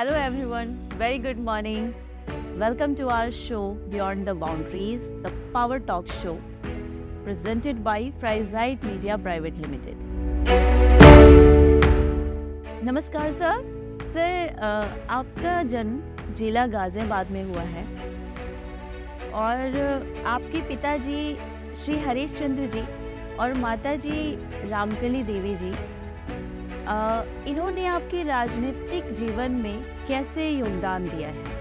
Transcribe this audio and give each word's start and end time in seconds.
Hello 0.00 0.14
everyone 0.16 0.68
very 0.98 1.18
good 1.18 1.38
morning 1.44 1.88
welcome 2.60 2.94
to 2.96 3.08
our 3.08 3.30
show 3.38 3.58
beyond 3.88 4.24
the 4.28 4.32
boundaries 4.42 5.02
the 5.24 5.32
power 5.54 5.78
talk 5.88 6.06
show 6.20 6.32
presented 7.24 7.82
by 7.84 8.08
फ्राइजाइट 8.20 8.84
media 8.84 9.16
private 9.26 9.56
limited 9.56 9.98
नमस्कार 12.88 13.30
sir 13.32 13.60
sir 14.14 14.56
आपका 15.18 15.62
जन्म 15.74 16.32
जिला 16.34 16.66
गाजियाबाद 16.78 17.30
में 17.30 17.42
हुआ 17.44 17.66
है। 17.74 17.84
और 19.44 20.24
आपके 20.26 20.62
पिताजी 20.68 21.36
श्री 21.84 21.98
हरीश 22.08 22.38
चंद्र 22.38 22.66
जी 22.76 22.86
और 23.36 23.54
माता 23.60 23.94
जी 24.06 24.34
रामकली 24.70 25.22
देवी 25.32 25.54
जी 25.54 25.72
इन्होंने 27.48 27.86
आपके 27.86 28.22
राजनीतिक 28.22 29.12
जीवन 29.14 29.52
में 29.56 30.06
कैसे 30.06 30.48
योगदान 30.50 31.08
दिया 31.08 31.28
है? 31.28 31.58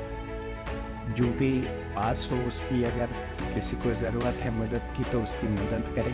जो 1.14 1.26
भी 1.34 1.52
पास 1.96 2.28
हो 2.32 2.38
उसकी 2.48 2.84
अगर 2.84 3.10
किसी 3.54 3.76
को 3.76 3.94
ज़रूरत 3.96 4.36
है 4.36 4.52
मदद 4.60 4.94
की 4.98 5.04
तो 5.04 5.22
उसकी 5.22 5.48
मदद 5.48 5.92
करें। 5.96 6.14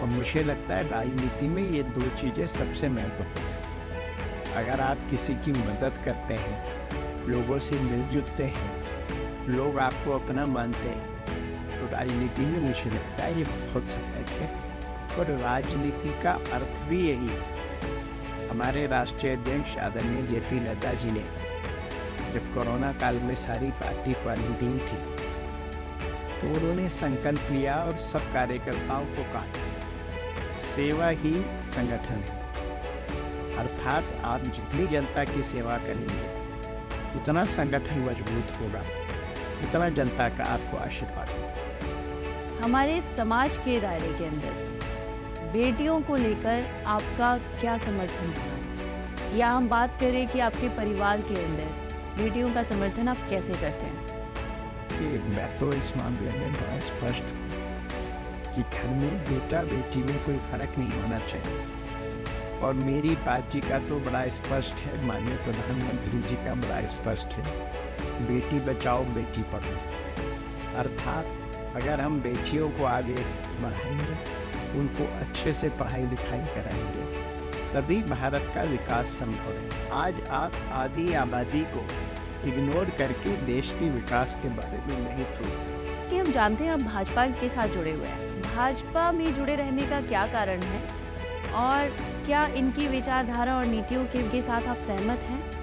और 0.00 0.06
मुझे 0.08 0.42
लगता 0.42 0.74
है 0.74 0.88
राजनीति 0.88 1.48
में 1.48 1.62
ये 1.62 1.82
दो 1.82 2.08
चीज़ें 2.16 2.46
सबसे 2.48 2.88
महत्वपूर्ण 2.88 3.58
अगर 4.54 4.80
आप 4.80 4.98
किसी 5.10 5.34
की 5.34 5.52
मदद 5.52 6.02
करते 6.04 6.34
हैं, 6.34 6.56
लोगों 7.28 7.58
से 7.58 7.78
मिलजुलते 7.80 8.44
हैं, 8.46 9.46
लोग 9.48 9.78
आपको 9.78 10.12
अपना 10.12 10.46
मानते 10.48 10.88
हैं 10.88 11.08
तो 11.70 11.86
राजनीति 11.92 12.42
में 12.42 12.60
मुझे 12.60 12.90
लगता 12.90 13.24
है 13.24 13.38
ये 13.38 13.44
बहुत 13.44 13.88
सहायक 13.88 14.28
है। 14.40 14.48
और 15.18 15.30
राजनीति 15.38 16.20
का 16.22 16.32
अर्थ 16.54 16.88
भी 16.88 17.00
यही 17.08 17.28
है 17.28 17.59
हमारे 18.50 18.86
राष्ट्रीय 18.86 19.32
अध्यक्ष 19.32 19.76
आदरणीय 19.78 20.22
जे 20.26 20.38
पी 20.40 20.60
नड्डा 20.60 20.92
जी 20.92 21.10
ने 21.10 21.20
जब 22.32 22.52
कोरोना 22.54 22.92
काल 23.00 23.16
में 23.24 23.34
सारी 23.34 23.68
पार्टी 23.80 24.12
क्वारंटीन 24.12 24.78
थी 24.78 24.98
तो 26.40 26.48
उन्होंने 26.48 26.88
संकल्प 26.88 27.50
लिया 27.50 27.76
और 27.76 27.96
सब 27.98 28.32
कार्यकर्ताओं 28.32 29.04
को 29.06 29.24
कहा, 29.32 29.44
सेवा 30.66 31.08
ही 31.22 31.32
संगठन 31.66 32.24
है। 32.28 32.38
अर्थात 33.58 34.12
आप 34.24 34.44
जितनी 34.48 34.86
जनता 34.86 35.24
की 35.24 35.42
सेवा 35.42 35.76
करेंगे, 35.78 36.22
उतना 37.20 37.44
संगठन 37.54 38.00
मज़बूत 38.00 38.60
होगा, 38.60 38.82
उतना 39.64 39.88
जनता 39.98 40.28
का 40.28 40.44
आपको 40.54 40.76
आशीर्वाद 40.78 41.30
होगा। 41.30 42.64
हमारे 42.64 43.00
समाज 43.04 43.58
के 43.58 43.80
दायरे 43.80 44.12
के 44.18 44.24
अंदर 44.24 44.69
बेटियों 45.52 46.00
को 46.02 46.16
लेकर 46.16 46.84
आपका 46.86 47.36
क्या 47.60 47.78
समर्थन 47.78 48.32
था 48.32 49.36
या 49.36 49.50
हम 49.50 49.68
बात 49.68 50.00
करें 50.00 50.28
कि 50.28 50.40
आपके 50.40 50.68
परिवार 50.68 51.20
के 51.20 51.44
अंदर 51.44 51.88
बेटियों 52.22 52.54
का 52.54 52.62
समर्थन 52.62 53.08
आप 53.08 53.16
कैसे 53.30 53.52
करते 53.52 53.86
हैं? 53.86 54.06
कि 54.88 55.04
मैं 55.28 55.58
तो 55.58 55.72
इस 55.72 55.96
मामले 55.96 56.32
में 56.32 56.52
बड़ा 56.52 56.78
स्पष्ट 56.80 57.22
कि 58.54 58.62
घर 58.62 58.88
में 58.88 59.24
बेटा 59.24 59.62
बेटी 59.62 60.02
में 60.02 60.24
कोई 60.24 60.36
फ़र्क 60.36 60.78
नहीं 60.78 61.02
होना 61.02 61.18
चाहिए। 61.18 61.64
और 62.60 62.74
मेरी 62.74 63.08
बात 63.08 63.50
जी 63.52 63.60
का 63.60 63.78
तो 63.78 64.00
बड़ा 64.00 64.26
स्पष्ट 64.26 64.74
है, 64.74 65.06
माननीय 65.06 65.36
प्रधानमंत्री 65.36 66.22
जी 66.22 66.36
का 66.36 66.54
बड़ा 66.54 66.86
स्पष्ट 66.86 67.28
है। 67.28 67.72
बेटी 68.26 68.60
बचाओ, 68.60 69.04
बेटी 69.04 69.42
पढ़ो। 69.42 69.76
अर्थात 70.76 71.26
अगर 71.76 72.00
हम 72.00 72.20
बेटियों 72.20 72.70
को 72.70 72.84
आगे 72.84 73.14
बढ़ाएँगे 73.60 74.39
उनको 74.74 75.18
अच्छे 75.18 75.52
से 75.52 75.68
पढ़ाई 75.68 76.06
लिखाई 76.06 76.38
कराएँगे। 76.38 77.30
तभी 77.74 78.02
भारत 78.02 78.52
का 78.54 78.62
विकास 78.62 79.06
संभव 79.06 79.52
है। 79.52 79.90
आज 79.90 80.14
आप 80.28 80.52
आधी 80.72 81.12
आबादी 81.12 81.60
को 81.60 81.86
इग्नोर 82.48 82.84
करके 82.84 83.36
देश 83.36 83.70
के 83.70 83.90
विकास 83.90 84.38
के 84.42 84.48
बारे 84.48 84.78
में 84.78 85.14
नहीं 85.14 85.24
सोच 85.24 86.10
कि 86.10 86.18
हम 86.18 86.32
जानते 86.32 86.64
हैं 86.64 86.72
आप 86.72 86.80
भाजपा 86.80 87.26
के 87.26 87.48
साथ 87.48 87.68
जुड़े 87.68 87.90
हुए 87.90 88.06
हैं। 88.06 88.42
भाजपा 88.42 89.12
में 89.12 89.34
जुड़े 89.34 89.56
रहने 89.56 89.82
का 89.82 90.00
क्या 90.00 90.26
कारण 90.26 90.60
है? 90.60 91.00
और 91.52 91.88
क्या 92.26 92.46
इनकी 92.46 92.88
विचारधारा 92.88 93.56
और 93.56 93.64
नीतियों 93.64 94.04
के, 94.04 94.28
के 94.28 94.42
साथ 94.42 94.62
आप 94.62 94.76
सहमत 94.76 95.18
हैं? 95.18 95.60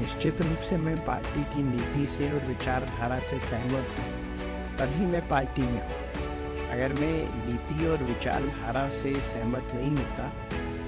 निश्चित 0.00 0.42
रूप 0.42 0.58
से 0.58 0.76
मैं 0.76 1.04
पार्टी 1.04 1.44
की 1.44 1.62
नीति 1.62 2.06
से 2.06 2.32
और 2.32 2.40
विचारधारा 2.40 3.18
से 3.18 3.40
सहमत 3.40 3.88
हूँ। 3.98 4.36
तभी 4.76 5.06
मैं 5.06 5.28
पार्टी 5.28 5.62
में 5.62 5.88
हूँ। 5.88 6.05
अगर 6.70 6.92
मैं 6.92 7.14
नीति 7.46 7.86
और 7.86 8.02
विचारधारा 8.04 8.88
से 8.88 9.14
सहमत 9.22 9.72
नहीं 9.74 9.90
होता 9.90 10.28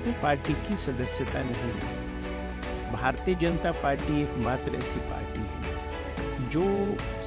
तो 0.05 0.13
पार्टी 0.23 0.55
की 0.67 0.77
सदस्यता 0.77 1.43
नहीं 1.43 1.65
मिलती 1.65 2.93
भारतीय 2.93 3.35
जनता 3.35 3.73
पार्टी 3.73 4.23
एकमात्र 4.23 4.75
ऐसी 4.75 5.01
पार्टी 5.01 5.41
है, 5.41 6.49
जो 6.51 6.65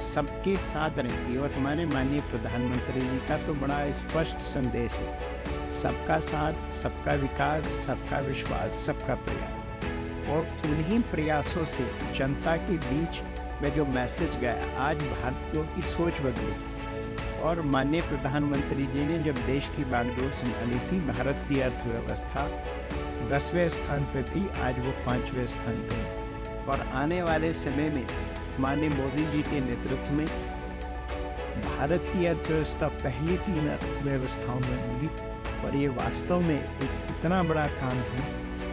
सबके 0.04 0.56
साथ 0.62 0.98
रहती 0.98 1.32
है 1.32 1.38
और 1.38 1.52
हमारे 1.52 1.84
माननीय 1.86 2.20
प्रधानमंत्री 2.20 3.00
जी 3.00 3.18
का 3.28 3.36
तो 3.46 3.54
बड़ा 3.54 3.80
स्पष्ट 3.92 4.38
संदेश 4.38 4.92
है। 4.92 5.72
सबका 5.72 6.18
साथ, 6.20 6.72
सबका 6.72 7.14
विकास, 7.14 7.66
सबका 7.86 8.18
विश्वास, 8.20 8.84
सबका 8.86 9.14
प्रयास। 9.26 9.60
और 10.30 10.42
उन्हीं 10.66 11.00
प्रयासों 11.02 11.64
से 11.64 11.84
जनता 12.16 12.56
के 12.56 12.76
बीच 12.78 13.20
में 13.62 13.72
जो 13.74 13.84
मैसेज 13.86 14.36
गया, 14.36 14.54
आज 14.80 14.96
भारतीयों 14.96 15.64
की 15.66 15.82
सोच 15.82 16.20
बदली। 16.20 16.54
और 17.42 17.60
माननीय 17.62 18.00
प्रधानमंत्री 18.00 18.86
जी 18.86 19.04
ने 19.06 19.18
जब 19.18 19.36
देश 19.46 19.68
की 19.76 19.84
बागडोर 19.84 20.30
संभाली 20.30 20.78
थी, 20.78 21.00
भारत 21.06 21.44
की 21.48 21.60
अर्थव्यवस्था 21.60 22.46
दसवें 23.30 23.68
स्थान 23.68 24.04
पर 24.04 24.22
थी, 24.22 24.48
आज 24.60 24.78
वो 24.78 24.92
पाँचवें 25.06 25.46
स्थान 25.46 25.76
पर 25.82 25.94
है। 25.94 26.64
और 26.64 26.80
आने 26.92 27.22
वाले 27.22 27.52
समय 27.54 27.88
में 27.90 28.06
माननीय 28.60 28.88
मोदी 28.88 29.24
जी 29.26 29.42
के 29.42 29.60
नेतृत्व 29.60 30.14
में 30.14 30.26
भारत 31.62 32.04
की 32.06 32.26
अर्थव्यवस्था 32.26 32.88
पहली 32.88 33.36
तीन 33.36 33.68
अर्थव्यवस्थाओं 33.68 34.60
में 34.60 34.76
होगी। 34.86 35.10
और 35.66 35.76
ये 35.76 35.88
वास्तव 35.88 36.40
में 36.40 36.58
एक 36.58 36.90
इतना 37.10 37.42
बड़ा 37.42 37.66
काम 37.66 37.98
है 38.12 38.24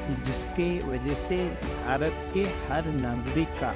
कि 0.06 0.22
जिसके 0.24 0.70
वजह 0.88 1.14
से 1.14 1.38
भारत 1.48 2.32
के 2.34 2.44
हर 2.70 2.86
नागरिक 3.02 3.50
का 3.62 3.74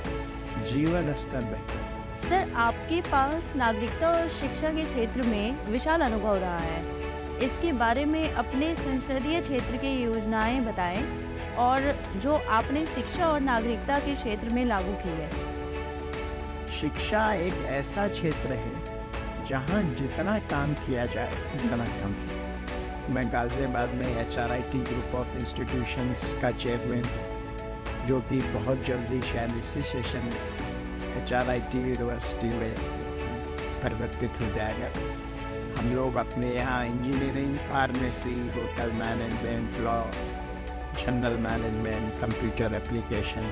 जीवन 0.72 1.14
स्तर 1.14 1.44
बेहतर 1.44 1.82
सर, 2.18 2.51
आपके 2.56 3.00
पास 3.01 3.51
नागरिकता 3.56 4.09
और 4.09 4.28
शिक्षा 4.29 4.69
के 4.69 4.84
क्षेत्र 4.84 5.22
में 5.22 5.66
विशाल 5.66 6.01
अनुभव 6.01 6.35
रहा 6.38 6.57
है। 6.57 7.40
इसके 7.40 7.72
बारे 7.74 8.06
में 8.06 8.34
अपने 8.34 8.74
संसदीय 8.75 9.41
क्षेत्र 9.41 9.78
की 9.78 9.94
योजनाएँ 10.03 10.59
बताएँ 10.62 11.03
और 11.59 11.94
जो 12.18 12.34
आपने 12.50 12.85
शिक्षा 12.85 13.28
और 13.28 13.40
नागरिकता 13.40 13.97
के 14.00 14.13
क्षेत्र 14.16 14.50
में 14.50 14.63
लागू 14.66 14.94
की 15.03 15.09
है। 15.12 16.72
शिक्षा 16.72 17.34
एक 17.34 17.66
ऐसा 17.72 18.07
क्षेत्र 18.07 18.53
है 18.53 19.45
जहाँ 19.47 19.81
जितना 19.95 20.38
काम 20.50 20.74
किया 20.75 21.06
जाए, 21.06 21.34
उतना 21.56 21.85
कम 21.85 22.16
मैं 23.13 23.28
गाजियाबाद 23.34 23.94
में 23.94 24.07
H 24.18 24.38
R 24.40 24.51
I 24.51 24.62
T 24.72 24.80
group 24.81 25.16
of 25.16 25.38
institutions 25.38 26.34
का 26.41 26.51
चेयरमैन 26.53 27.03
जो 28.07 28.19
कि 28.19 28.41
बहुत 28.53 28.85
जल्दी 28.85 29.22
शायद 29.22 29.57
इसी 29.57 29.81
सेशन 29.81 30.25
में 30.25 30.62
H 31.22 31.34
R 31.34 31.50
I 31.50 31.59
T 31.72 31.79
university 31.79 32.47
में 32.59 32.74
परिवर्तित 33.84 34.41
हो 34.41 34.53
जाएगा। 34.56 34.90
हम 35.78 35.94
लोग 35.96 36.16
अपने 36.18 36.53
यहाँ 36.53 36.85
engineering 36.85 37.57
pharmacy 37.69 38.33
hotel 38.56 38.92
management 38.98 39.77
law 39.86 40.00
general 40.95 41.38
management 41.44 42.19
computer 42.21 42.74
application 42.75 43.45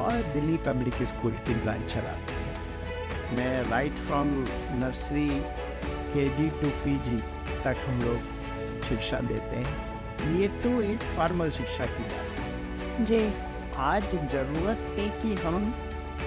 और 0.00 0.22
दिल्ली 0.32 0.56
पब्लिक 0.66 1.02
स्कूल 1.08 1.32
की 1.46 1.54
ब्रांच 1.54 1.90
चलाते 1.94 2.32
हैं। 2.32 3.36
मैं 3.36 3.70
राइट 3.70 3.98
फ्रॉम 4.06 4.28
नर्सरी 4.80 5.28
के 6.12 6.28
जी 6.36 6.48
टू 6.60 6.68
पी 6.84 6.98
जी 7.08 7.16
तक 7.64 7.76
हम 7.86 8.00
लोग 8.02 8.82
शिक्षा 8.88 9.18
देते 9.28 9.56
हैं। 9.56 10.38
ये 10.38 10.48
तो 10.62 10.80
एक 10.82 11.02
फॉर्मल 11.16 11.50
शिक्षा 11.50 11.86
की 11.86 12.04
बात 12.04 12.38
है। 12.38 13.04
जी। 13.04 13.20
आज 13.84 14.04
ज़रूरत 14.32 14.86
है 14.98 15.08
कि 15.22 15.34
हम 15.42 15.72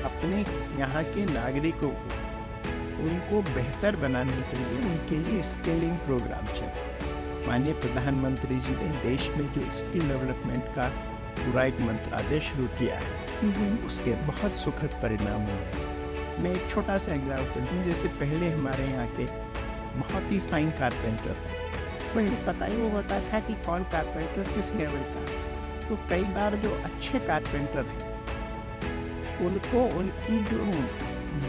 अपने 0.03 0.43
यहाँ 0.79 1.03
के 1.05 1.25
नागरिकों 1.25 1.89
को 1.89 2.17
उनको 3.03 3.41
बेहतर 3.53 3.95
बनाने 3.95 4.41
के 4.43 4.57
लिए 4.57 4.89
उनके 4.89 5.17
लिए 5.19 5.43
स्किलिंग 5.43 5.97
प्रोग्राम 6.05 6.45
चले 6.47 7.47
माननीय 7.47 7.73
प्रधानमंत्री 7.75 8.59
जी 8.59 8.71
ने 8.73 8.89
देश 9.01 9.29
में 9.37 9.45
जो 9.53 9.71
स्किल 9.71 10.07
डेवलपमेंट 10.07 10.73
का 10.75 10.87
पूरा 11.37 11.63
एक 11.63 11.79
मंत्रालय 11.81 12.39
शुरू 12.39 12.67
किया 12.79 12.99
है 12.99 13.85
उसके 13.85 14.13
बहुत 14.25 14.57
सुखद 14.57 14.99
परिणाम 15.01 15.43
हुए 15.43 15.85
मैं 16.39 16.51
एक 16.51 16.69
छोटा 16.69 16.97
सा 16.97 17.13
एग्ज़ाम्पल 17.13 17.61
दूँ 17.61 17.83
जैसे 17.85 18.07
पहले 18.15 18.49
हमारे 18.49 18.87
यहाँ 18.87 19.07
के 19.17 19.25
बहुत 19.99 20.31
ही 20.31 20.39
फाइन 20.41 20.69
कारपेंटर 20.79 21.35
पहले 22.13 22.35
पता 22.45 22.65
ही 22.65 22.75
वो 22.77 22.89
होता 22.89 23.19
था 23.31 23.39
कि 23.39 23.53
कौन 23.65 23.83
कारपेंटर 23.91 24.53
किस 24.53 24.73
लेवल 24.73 25.09
का 25.13 25.25
तो 25.87 25.97
कई 26.09 26.23
बार 26.35 26.55
जो 26.57 26.75
अच्छे 26.83 27.19
कारपेंटर 27.19 27.85
हैं 27.85 28.16
उनको 29.45 29.97
उनकी 29.97 30.43
जो 30.43 30.63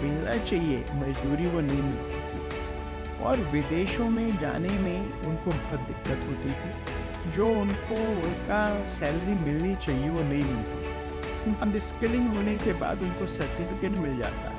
मिलना 0.03 0.45
चाहिए 0.45 0.85
मजदूरी 0.95 1.47
वो 1.47 1.61
नहीं 1.61 1.83
मिलती। 1.83 2.19
थी 2.19 3.25
और 3.25 3.39
विदेशों 3.39 4.09
में 4.09 4.39
जाने 4.39 4.69
में 4.69 5.13
उनको 5.13 5.51
बहुत 5.51 5.81
दिक्कत 5.81 6.27
होती 6.27 6.51
थी। 6.51 7.33
जो 7.33 7.47
उनको 7.47 8.27
उनका 8.27 8.87
सैलरी 8.87 9.35
मिलनी 9.35 9.77
चाहिए 9.77 10.09
वो 10.09 10.21
नहीं 10.21 10.45
मिलती। 10.45 10.99
अब 11.61 11.77
स्किलिंग 11.77 12.37
होने 12.37 12.55
के 12.55 12.73
बाद 12.73 13.03
उनको 13.03 13.27
सर्टिफिकेट 13.27 13.99
मिल 13.99 14.19
जाता 14.19 14.51
है। 14.51 14.57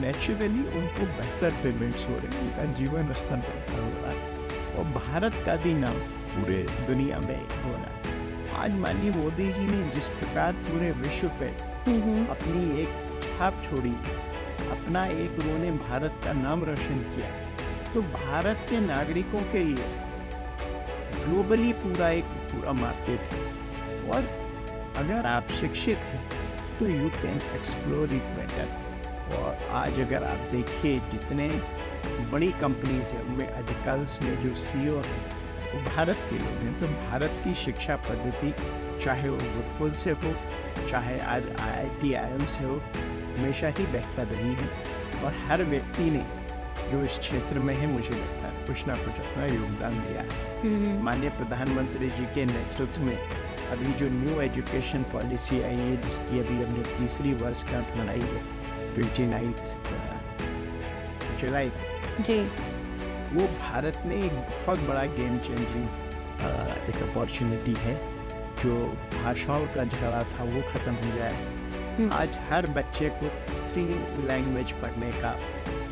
नेचुरली 0.00 0.62
उनको 0.78 1.06
बेहतर 1.06 1.50
पेमेंट्स 1.50 2.08
हो 2.08 2.14
रहे 2.14 2.26
हैं 2.26 2.40
उनका 2.40 2.64
जीवन 2.64 3.12
स्तर 3.12 3.36
बेहतर 3.36 3.80
हो 3.80 4.02
रहा 4.02 4.10
है। 4.10 4.18
और 4.74 4.84
भारत 4.84 5.32
का 5.46 5.56
भी 5.56 5.74
नाम 5.74 5.94
पूरे 6.34 6.66
दुनिया 6.86 7.18
में 7.18 7.40
हो 7.64 7.72
रहा 7.72 7.80
है। 7.80 8.02
आज 8.54 8.70
माननीय 8.70 9.10
मोदी 9.10 9.52
जी 9.52 9.66
ने 9.66 9.90
जिस 9.90 10.08
प्रकार 10.08 10.52
पूरे 10.52 10.90
विश्व 10.90 11.28
पे 11.28 11.71
अपनी 11.82 12.80
एक 12.80 13.22
छाप 13.22 13.62
छोड़ी, 13.64 13.94
अपना 14.70 15.04
एक 15.06 15.38
उन्होंने 15.40 15.70
भारत 15.78 16.20
का 16.24 16.32
नाम 16.32 16.62
रोशन 16.64 16.98
किया। 17.14 17.30
तो 17.94 18.02
भारत 18.02 18.66
के 18.70 18.80
नागरिकों 18.80 19.40
के 19.52 19.64
लिए 19.64 19.88
ग्लोबली 21.16 21.72
पूरा 21.80 22.08
एक 22.10 22.24
पूरा 22.52 22.72
मार्केट 22.74 23.32
है। 23.32 23.40
और 24.10 24.28
अगर 24.96 25.26
आप 25.26 25.50
शिक्षित 25.60 25.98
हैं 26.12 26.22
तो 26.78 26.86
you 26.86 27.08
can 27.16 27.40
explore 27.56 28.14
it 28.14 28.30
better 28.36 29.36
और 29.36 29.68
आज 29.72 30.00
अगर 30.00 30.24
आप 30.24 30.48
देखिए, 30.50 30.98
जितने 31.12 31.48
बड़ी 32.32 32.50
कंपनीज़ 32.60 33.12
हैं, 33.14 33.22
उनमें 33.22 33.46
अधिकांश 33.46 34.18
में 34.22 34.42
जो 34.42 34.54
सी 34.56 34.88
ओ 34.88 35.00
हैं, 35.00 35.22
वो 35.74 35.80
भारत 35.90 36.16
के 36.30 36.38
लोग 36.38 36.64
हैं। 36.64 36.78
तो 36.78 36.86
भारत 37.02 37.40
की 37.44 37.54
शिक्षा 37.54 37.96
पद्धति 38.08 38.54
चाहे 39.04 39.28
वो 39.28 39.36
गुरुकुल 39.36 39.92
से 40.02 40.10
हो 40.22 40.34
चाहे 40.90 41.18
आज 41.20 41.48
आई 41.60 41.70
आई 41.70 41.88
टी 42.00 42.12
आई 42.14 42.32
एम 42.32 42.46
से 42.54 42.64
हो 42.64 42.80
हमेशा 43.38 43.68
ही 43.78 43.86
बेहतर 43.92 44.26
रही 44.26 44.54
है। 44.54 44.68
और 45.24 45.34
हर 45.48 45.62
व्यक्ति 45.64 46.10
ने 46.10 46.24
जो 46.90 47.02
इस 47.04 47.18
क्षेत्र 47.18 47.58
में 47.58 47.74
है 47.74 47.86
मुझे 47.86 48.10
लगता 48.10 48.48
है 48.48 48.66
कुछ 48.66 48.86
ना 48.86 48.94
कुछ 48.96 49.20
अपना 49.20 49.46
योगदान 49.46 50.00
दिया 50.00 50.22
है। 50.22 50.60
हम्म। 50.62 51.02
माननीय 51.04 51.30
प्रधानमंत्री 51.38 52.08
जी 52.10 52.24
के 52.34 52.44
नेतृत्व 52.44 53.02
में 53.02 53.16
अभी 53.72 53.92
जो 54.00 54.08
न्यू 54.10 54.40
एजुकेशन 54.40 55.02
पॉलिसी 55.12 55.62
आई 55.62 55.76
है 55.76 55.96
जिसकी 56.02 56.40
अभी 56.40 56.62
हमने 56.62 56.82
तीसरी 56.98 57.32
वर्षगांठ 57.42 57.96
मनाई 57.98 58.20
है 58.20 58.42
ट्वेंटी 58.94 59.26
नाइन्थ 59.26 59.76
जुलाई। 61.40 61.70
जी। 62.20 62.40
वो 63.34 63.46
भारत 63.60 64.02
में 64.06 64.16
एक 64.16 64.32
बहुत 64.32 64.78
बड़ा 64.88 65.04
गेम 65.18 65.38
चेंजिंग 65.38 65.86
एक 66.90 67.02
अपॉर्चुनिटी 67.02 67.74
है। 67.78 67.94
जो 68.62 68.74
भाषाओं 69.14 69.66
का 69.74 69.84
झगड़ा 69.84 70.22
था 70.32 70.44
वो 70.44 70.62
ख़त्म 70.72 70.94
हो 70.94 71.16
जाए। 71.18 71.34
हम्म। 71.96 72.12
आज 72.14 72.36
हर 72.50 72.66
बच्चे 72.76 73.08
को 73.20 73.28
थ्री 73.68 73.84
लैंग्वेज 74.28 74.72
पढ़ने 74.82 75.10
का 75.20 75.32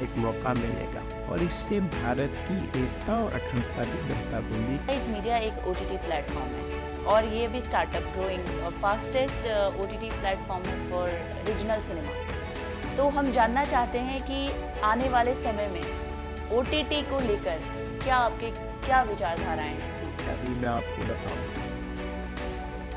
एक 0.05 0.17
मौका 0.19 0.53
मिलेगा 0.55 1.03
और 1.27 1.43
इससे 1.43 1.81
भारत 1.95 2.37
की 2.49 2.59
एकता 2.83 3.17
और 3.25 3.33
अखंडता 3.33 3.85
भी 3.85 3.99
बेहतर 4.09 4.49
होगी। 4.51 4.75
एक 4.95 5.09
मीडिया 5.09 5.37
एक 5.49 5.67
ओ 5.67 5.73
टी 5.75 5.97
प्लेटफॉर्म 5.99 6.55
है 6.55 7.05
और 7.13 7.25
ये 7.35 7.47
भी 7.49 7.61
startup 7.61 8.13
growing 8.17 8.47
fastest 8.83 9.47
O 9.47 9.87
T 9.87 9.97
T 9.97 10.11
platform 10.11 10.65
है 10.65 10.91
फॉर 10.91 11.09
रीजनल 11.49 11.83
सिनेमा 11.89 12.97
तो 12.97 13.09
हम 13.17 13.31
जानना 13.33 13.65
चाहते 13.65 13.99
हैं 14.07 14.21
कि 14.23 14.39
आने 14.85 15.09
वाले 15.09 15.35
समय 15.43 15.69
में 15.69 16.57
ओटीटी 16.59 17.03
को 17.11 17.21
लेकर 17.21 17.61
क्या 18.05 18.17
आपके 18.19 18.51
क्या 18.87 19.03
विचारधाराएँ 19.05 19.75
हैं? 19.75 19.91
अभी 20.33 20.61
मैं 20.61 20.69
आपको 20.69 21.03
बताऊँ। 21.05 21.60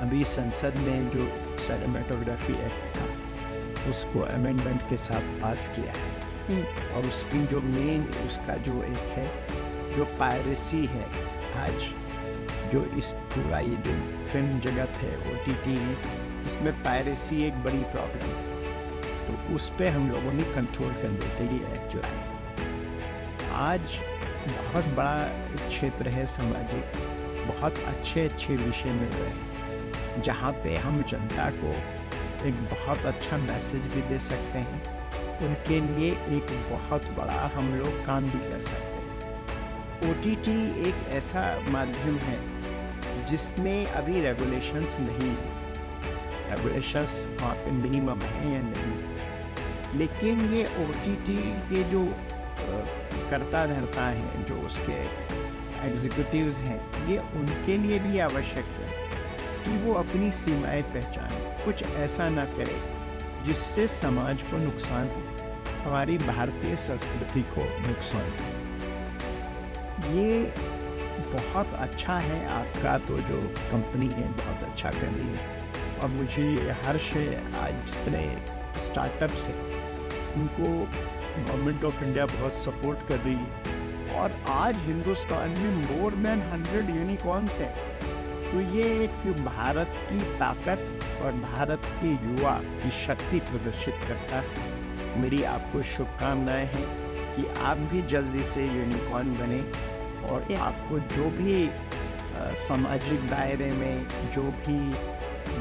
अभी 0.03 0.23
संसद 0.25 0.75
में 0.77 1.09
जो 1.09 1.25
सिनेमाटोग्राफी 1.57 2.53
एक्ट 2.53 2.95
था 2.95 3.89
उसको 3.89 4.19
अमेंडमेंट 4.21 4.81
के 4.89 4.97
साथ 4.97 5.27
पास 5.41 5.67
किया 5.75 5.94
है। 5.94 6.11
हम्म। 6.47 6.95
और 6.95 7.07
उसकी 7.07 7.45
जो 7.47 7.61
मेन 7.61 8.01
उसका 8.27 8.55
जो 8.65 8.81
एक 8.83 9.11
है 9.17 9.27
जो 9.95 10.05
पायरेसी 10.19 10.85
है 10.85 11.05
आज 11.57 11.88
जो 12.71 12.83
इस 12.97 13.11
पूरा 13.33 13.59
ये 13.59 13.75
जो 13.85 13.94
फ़िल्म 14.31 14.59
जगत 14.59 14.97
है 14.97 15.13
ओ 15.17 15.35
टी 15.45 15.53
टी 15.65 15.77
इसमें 16.47 16.73
पायरेसी 16.83 17.44
एक 17.44 17.63
बड़ी 17.63 17.83
प्रॉब्लम 17.94 18.35
है। 18.35 18.51
तो 19.25 19.55
उस 19.55 19.69
पर 19.69 19.88
हम 19.88 20.09
लोगों 20.11 20.33
ने 20.33 20.44
कंट्रोल 20.53 20.94
कर 20.94 21.17
देते 21.21 21.44
ये 21.45 21.61
एक्ट 21.73 21.94
जो 21.94 22.01
है 22.05 22.17
आज 23.61 24.00
बहुत 24.50 24.94
बड़ा 24.95 25.17
क्षेत्र 25.67 26.09
है 26.09 26.25
सामाजिक 26.27 27.01
बहुत 27.47 27.83
अच्छे 27.88 28.25
अच्छे 28.25 28.55
विषय 28.55 28.91
मिल 28.91 29.09
रहे 29.09 29.29
हैं। 29.29 29.52
जहाँ 30.21 30.51
पे 30.51 30.75
हम 30.75 31.01
जनता 31.01 31.50
को 31.50 31.74
एक 32.48 32.54
बहुत 32.54 33.06
अच्छा 33.06 33.38
मैसेज 33.38 33.86
भी 33.86 34.01
दे 34.01 34.19
सकते 34.19 34.60
हैं। 34.60 34.81
उनके 35.39 35.80
लिए 35.81 36.12
एक 36.12 36.48
बहुत 36.71 37.06
बड़ा 37.06 37.51
हम 37.56 37.75
लोग 37.75 38.06
काम 38.06 38.24
भी 38.24 38.39
कर 38.39 38.62
सकते 38.62 38.86
हैं। 38.86 40.12
ओ 40.12 40.13
टी 40.24 40.36
टी 40.36 40.89
एक 40.89 40.95
ऐसा 41.10 41.60
माध्यम 41.68 42.18
है 42.18 42.39
जिसमें 43.25 43.86
अभी 43.86 44.21
रेगुलेशंस 44.21 44.98
नहीं 45.00 45.36
रेगुलेशंस 46.50 47.27
वहाँ 47.42 47.56
पे 47.56 47.71
मिनिमम 47.71 48.21
है 48.21 48.54
या 48.54 48.62
नहीं? 48.62 50.00
लेकिन 50.00 50.54
ये 50.54 50.63
ओ 50.63 50.92
टी 51.04 51.15
टी 51.15 51.38
के 51.69 51.83
जो 51.83 52.06
करता 53.30 53.65
धरता 53.65 54.07
है, 54.07 54.44
जो 54.44 54.56
उसके 54.56 54.98
एग्जीक्यूटिव्स 55.88 56.62
हैं, 56.62 57.07
ये 57.07 57.18
उनके 57.18 57.77
लिए 57.77 58.00
भी 58.00 58.19
आवश्यक 58.19 58.65
है। 58.65 58.82
कि 59.63 59.77
वो 59.77 59.94
अपनी 59.94 60.31
सीमाएँ 60.31 60.81
पहचाने, 60.81 61.65
कुछ 61.65 61.83
ऐसा 61.83 62.30
ना 62.30 62.45
करे, 62.45 62.80
जिससे 63.45 63.88
समाज 63.88 64.44
को 64.44 64.57
नुकसान 64.57 65.07
हो, 65.07 65.21
हमारी 65.83 66.18
भारतीय 66.18 66.75
संस्कृति 66.75 67.42
को 67.56 67.63
नुकसान 67.88 68.30
हो। 68.31 68.51
ये 70.15 70.54
बहुत 71.33 71.74
अच्छा 71.74 72.18
है 72.18 72.45
आपका 72.50 72.98
तो 72.98 73.18
जो 73.19 73.42
कंपनी 73.71 74.07
है 74.07 74.27
बहुत 74.31 74.69
अच्छा 74.69 74.89
कर 74.89 75.07
रही 75.07 75.27
है। 75.27 76.00
और 76.00 76.10
मुझे 76.10 76.75
हर्ष 76.86 77.12
आज 77.56 77.74
जितने 77.86 78.24
स्टार्टअप्स 78.80 79.45
हैं, 79.48 79.56
उनको 80.33 80.71
गवर्नमेंट 81.44 81.83
ऑफ़ 81.83 82.04
इंडिया 82.04 82.25
बहुत 82.25 82.54
सपोर्ट 82.54 83.07
कर 83.07 83.18
रही 83.18 83.33
है। 83.33 83.71
और 84.13 84.31
आज 84.50 84.75
हिंदुस्तान 84.77 85.50
में 85.50 85.75
मोर 85.75 86.13
देन 86.13 86.42
हंड्रेड 86.42 86.95
यूनिकॉर्न्स 86.95 87.60
हैं। 87.60 88.02
तो 88.53 88.62
ये 88.62 88.83
एक 89.03 89.43
भारत 89.45 89.93
की 90.10 90.19
ताकत 90.39 91.00
और 91.22 91.31
भारत 91.31 91.81
के 91.86 92.07
युवा 92.07 92.51
की 92.51 92.91
शक्ति 92.91 93.39
प्रदर्शित 93.39 93.93
करता 94.07 94.39
है। 94.39 95.22
मेरी 95.22 95.43
आपको 95.43 95.81
शुभकामनाएँ 95.83 96.65
हैं 96.65 96.86
कि 97.36 97.45
आप 97.60 97.77
भी 97.77 98.01
जल्दी 98.01 98.43
से 98.43 98.65
यूनिकॉर्न 98.65 99.33
बने 99.33 99.62
और 100.27 100.53
आपको 100.53 101.00
जो 101.00 101.29
भी 101.29 101.69
सामाजिक 102.57 103.27
दायरे 103.29 103.72
में 103.72 104.07
जो 104.36 104.41
भी 104.41 104.77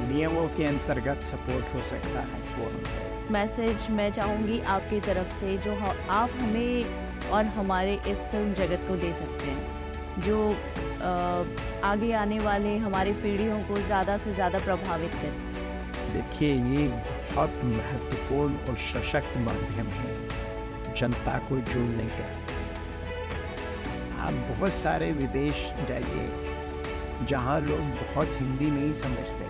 नियमों 0.09 0.49
के 0.49 0.65
अंतर्गत 0.65 1.23
सपोर्ट 1.23 1.75
हो 1.75 1.83
सकता 1.83 2.21
है 2.21 2.43
वो 2.59 2.71
मैसेज 3.31 3.91
मैं 3.91 4.13
चाहूँगी 4.13 4.61
आपकी 4.61 5.01
तरफ़ 5.01 5.41
से 5.41 5.59
जो 5.59 5.77
आप 6.11 6.31
हमें 6.31 6.85
और 7.29 7.45
हमारे 7.45 8.01
इस 8.09 8.27
फ़िल्म 8.27 8.55
जगत 8.55 8.89
को 8.89 8.97
दे 8.97 9.13
सकते 9.13 9.47
हैं 9.47 10.21
जो 10.23 10.57
आगे 11.03 12.13
आने 12.15 12.39
वाले 12.41 12.77
हमारी 12.79 13.13
पीढ़ियों 13.23 13.59
को 13.65 13.77
ज़्यादा 13.79 14.17
से 14.17 14.33
ज़्यादा 14.33 14.59
प्रभावित 14.61 15.15
करें। 15.15 15.41
देखिए, 16.13 16.55
ये 16.55 16.87
बहुत 16.89 17.61
महत्वपूर्ण 17.65 18.57
और 18.69 18.77
सशक्त 18.79 19.37
माध्यम 19.41 19.87
है। 19.91 20.95
जनता 20.97 21.39
को 21.49 21.59
जोड़ने 21.73 22.07
का 22.11 22.27
आप 24.23 24.33
बहुत 24.49 24.73
सारे 24.75 25.11
विदेश 25.13 25.63
जाइए, 25.89 26.27
जहाँ 27.29 27.59
लोग 27.61 27.81
बहुत 27.97 28.41
हिंदी 28.41 28.71
नहीं 28.71 28.93
समझते, 28.95 29.47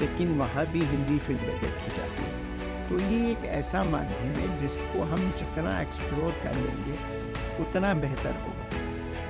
लेकिन 0.00 0.38
वहाँ 0.38 0.66
भी 0.66 0.80
हिंदी 0.84 1.18
फ़िल्में 1.18 1.60
देखी 1.60 1.96
जाती 1.96 2.22
हैं। 2.22 2.88
तो 2.88 2.98
ये 3.04 3.30
एक 3.30 3.44
ऐसा 3.52 3.82
माध्यम 3.84 4.32
है 4.40 4.58
जिसको 4.58 5.02
हम 5.04 5.30
जितना 5.38 5.80
एक्सप्लोर 5.80 6.30
कर 6.42 6.54
लेंगे, 6.56 6.96
उतना 7.62 7.94
बेहतर 7.96 8.34
होगा। 8.42 8.61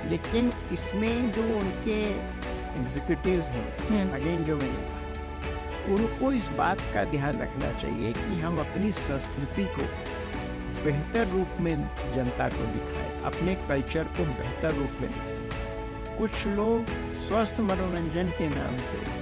लेकिन 0.09 0.51
इसमें 0.73 1.31
जो 1.31 1.43
उनके 1.59 1.99
एग्जीक्यूटिव्स 2.79 3.49
हैं 3.49 4.11
अगेन 4.11 4.35
हम्म। 4.35 4.45
जो 4.45 4.57
मैंने 4.57 5.01
उनको 5.85 6.31
इस 6.31 6.47
बात 6.57 6.81
का 6.93 7.03
ध्यान 7.03 7.39
रखना 7.39 7.71
चाहिए 7.71 8.11
कि 8.13 8.39
हम 8.39 8.59
अपनी 8.59 8.91
संस्कृति 8.91 9.65
को 9.75 9.87
बेहतर 10.83 11.27
रूप 11.27 11.59
में 11.59 11.75
जनता 12.15 12.47
को 12.49 12.65
दिखाएँ 12.67 13.21
अपने 13.23 13.55
कल्चर 13.67 14.03
को 14.17 14.25
बेहतर 14.33 14.73
रूप 14.75 15.01
में 15.01 15.09
दिखाएँ 15.09 16.17
कुछ 16.17 16.45
लोग 16.47 16.89
स्वस्थ 17.19 17.59
मनोरंजन 17.61 18.29
के 18.29 18.49
नाम 18.49 18.77
पे 18.83 19.21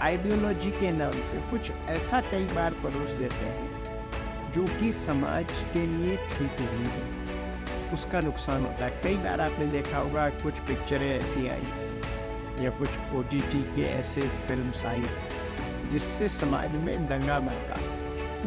आइडियोलॉजी 0.00 0.70
के 0.70 0.90
नाम 0.92 1.18
पे 1.22 1.40
कुछ 1.50 1.70
ऐसा 1.88 2.20
कई 2.20 2.44
बार 2.54 2.74
परोस 2.82 3.10
देते 3.14 3.46
हैं 3.46 4.52
जो 4.52 4.66
कि 4.78 4.92
समाज 4.92 5.52
के 5.72 5.86
लिए 5.86 6.16
ठीक 6.28 6.60
नहीं 6.60 6.90
है 6.90 7.19
उसका 7.92 8.20
नुकसान 8.20 8.64
होता 8.64 8.84
है। 8.84 9.00
कई 9.02 9.16
बार 9.16 9.40
आपने 9.40 9.66
देखा 9.66 9.98
होगा 9.98 10.28
कुछ 10.28 10.58
पिक्चरें 10.58 11.20
ऐसी 11.20 11.48
आई 11.48 12.64
या 12.64 12.70
कुछ 12.70 12.88
ओ 13.14 13.22
के 13.32 13.82
ऐसे 13.82 14.20
फ़िल्म 14.20 14.72
आई 14.86 15.04
जिससे 15.92 16.28
समाज 16.28 16.74
में 16.76 17.06
दंगा 17.06 17.38
बनता 17.40 17.80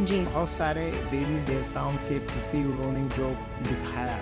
जी। 0.05 0.19
बहुत 0.19 0.49
सारे 0.49 0.91
देवी 0.91 1.39
देवताओं 1.45 1.93
के 1.93 2.19
प्रति 2.19 2.57
उन्होंने 2.57 3.09
जो 3.09 3.29
दिखाया 3.63 4.19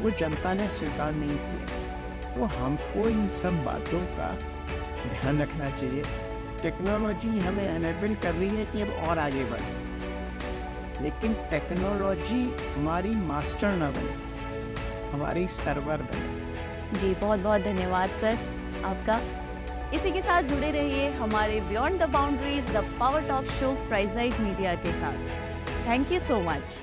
वो 0.00 0.10
जनता 0.10 0.54
ने 0.54 0.68
स्वीकार 0.68 1.12
नहीं 1.12 1.36
किया। 1.38 2.34
तो 2.34 2.44
हमको 2.44 3.08
इन 3.08 3.28
सब 3.30 3.64
बातों 3.64 4.00
का 4.16 4.30
ध्यान 5.10 5.42
रखना 5.42 5.70
चाहिए। 5.70 6.02
टेक्नोलॉजी 6.62 7.38
हमें 7.38 7.64
एनेबल 7.64 8.14
कर 8.14 8.34
रही 8.34 8.48
है 8.48 8.64
कि 8.64 8.82
अब 8.82 9.08
और 9.08 9.18
आगे 9.18 9.44
बढ़े। 9.44 9.84
लेकिन 11.02 11.34
टेक्नोलॉजी 11.50 12.42
हमारी 12.74 13.10
मास्टर 13.10 13.72
ना 13.72 13.90
बने। 13.90 14.25
हमारी 15.12 15.46
सर्वर 15.48 16.02
बने 16.02 17.00
जी 17.00 17.14
बहुत 17.14 17.40
बहुत 17.40 17.60
धन्यवाद, 17.60 18.10
सर। 18.20 18.38
आपका 18.84 19.20
इसी 19.94 20.10
के 20.10 20.20
साथ 20.20 20.42
जुड़े 20.42 20.70
रहिए 20.70 21.08
हमारे 21.12 21.60
beyond 21.60 22.02
the 22.02 22.08
boundaries 22.10 22.70
the 22.70 22.84
power 23.00 23.28
talk 23.28 23.44
show 23.60 23.72
प्राइजाइट 23.88 24.40
media 24.40 24.74
के 24.84 24.92
साथ। 24.92 25.18
Thank 25.86 26.12
you 26.12 26.20
so 26.20 26.40
much 26.40 26.80